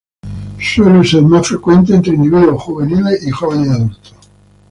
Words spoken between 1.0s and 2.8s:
ser más frecuente entre individuos